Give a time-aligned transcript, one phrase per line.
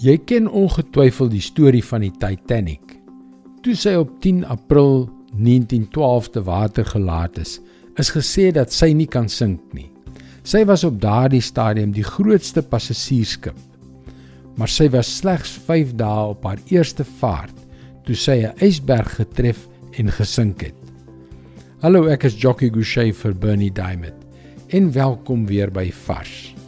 [0.00, 2.94] Jy ken ongetwyfeld die storie van die Titanic.
[3.62, 5.04] Toe sy op 10 April
[5.36, 7.58] 1912 te water gelaat is,
[8.00, 9.90] is gesê dat sy nie kan sink nie.
[10.48, 13.58] Sy was op daardie stadium die grootste passasiersskip.
[14.56, 17.60] Maar sy was slegs 5 dae op haar eerste vaart
[18.06, 19.68] toe sy 'n ysberg getref
[19.98, 20.80] en gesink het.
[21.82, 24.16] Hallo, ek is Jockey Gouchee vir Bernie Diamond.
[24.68, 26.61] En welkom weer by Vars.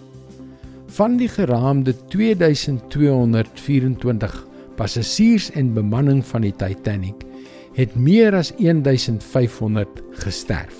[0.95, 4.35] Van die geraamde 2224
[4.79, 7.25] passasiers en bemanning van die Titanic
[7.75, 9.89] het meer as 1500
[10.23, 10.77] gesterf.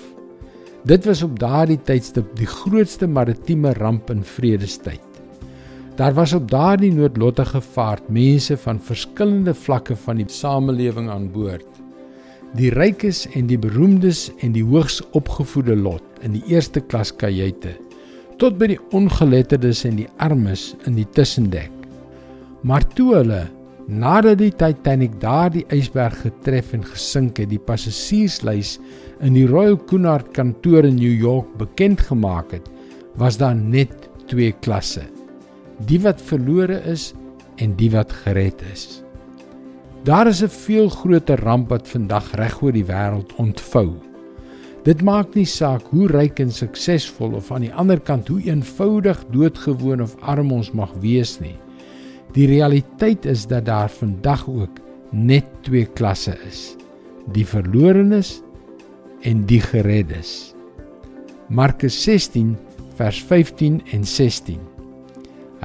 [0.87, 5.03] Dit was op daardie tydstip die grootste maritieme ramp in vredestyd.
[5.99, 11.67] Daar was op daardie noodlottige vaart mense van verskillende vlakke van die samelewing aan boord.
[12.55, 17.75] Die rykes en die beroemdes en die hoogs opgevoede lot in die eerste klas kajuite
[18.41, 21.71] tot by die ongeletterdes en die armes in die tussendek.
[22.65, 23.43] Maar toe hulle
[23.87, 28.79] nadat die Titanic daardie ysberg getref en gesink het, die passasierslys
[29.21, 32.65] in die Royal Cunard kantoor in New York bekend gemaak het,
[33.21, 33.93] was daar net
[34.27, 35.05] twee klasse:
[35.85, 37.13] die wat verlore is
[37.61, 39.01] en die wat gered is.
[40.05, 43.95] Daar is 'n veel groter ramp wat vandag reg oor die wêreld ontvou.
[44.85, 49.23] Dit maak nie saak hoe ryk en suksesvol of aan die ander kant hoe eenvoudig,
[49.33, 51.55] doodgewoon of arm ons mag wees nie.
[52.37, 54.77] Die realiteit is dat daar vandag ook
[55.09, 56.75] net twee klasse is:
[57.33, 58.43] die verlorenes
[59.25, 60.53] en die gereddes.
[61.49, 62.53] Markus 16
[62.99, 64.59] vers 15 en 16.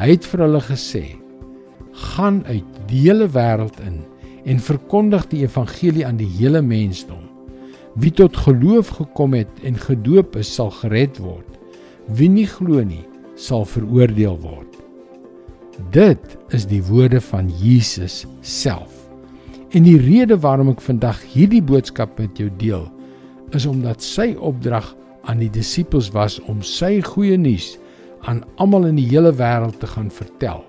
[0.00, 1.04] Hy het vir hulle gesê:
[1.92, 4.00] "Gaan uit die hele wêreld in
[4.48, 7.29] en verkondig die evangelie aan die hele mensdom."
[8.00, 11.58] Wie tot geloof gekom het en gedoop is, sal gered word.
[12.16, 13.04] Wie nie glo nie,
[13.36, 14.78] sal veroordeel word.
[15.92, 18.94] Dit is die woorde van Jesus self.
[19.76, 22.88] En die rede waarom ek vandag hierdie boodskap met jou deel,
[23.52, 24.94] is omdat sy opdrag
[25.28, 27.74] aan die disippels was om sy goeie nuus
[28.28, 30.64] aan almal in die hele wêreld te gaan vertel.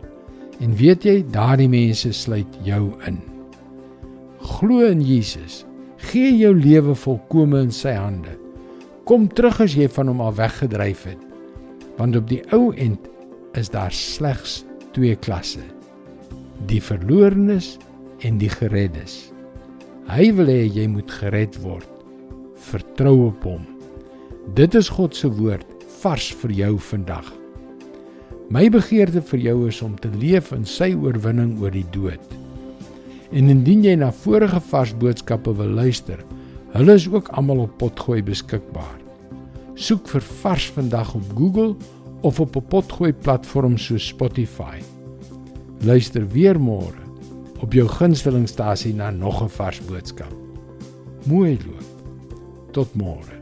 [0.59, 3.21] En weet jy, daardie mense sluit jou in.
[4.41, 5.63] Glo in Jesus
[6.11, 8.33] Gee jou lewe volkome in sy hande.
[9.07, 11.21] Kom terug as jy van hom af weggedryf het.
[11.95, 13.05] Want op die ou end
[13.55, 14.57] is daar slegs
[14.91, 15.63] twee klasse:
[16.67, 17.77] die verlorenes
[18.27, 19.31] en die gereddes.
[20.11, 21.87] Hy wil hê jy moet gered word.
[22.59, 23.63] Vertrou op hom.
[24.59, 25.63] Dit is God se woord
[26.01, 27.31] vars vir jou vandag.
[28.51, 32.40] My begeerte vir jou is om te leef in sy oorwinning oor die dood.
[33.31, 36.19] En indien jy na vorige vars boodskappe wil luister,
[36.73, 38.97] hulle is ook almal op Potgooi beskikbaar.
[39.79, 41.75] Soek vir Vars vandag op Google
[42.27, 44.83] of op 'n Potgooi platform soos Spotify.
[45.81, 46.99] Luister weer môre
[47.61, 50.33] op jou gunstelingstasie na nog 'n vars boodskap.
[51.25, 51.85] Mooi loop.
[52.71, 53.40] Tot môre.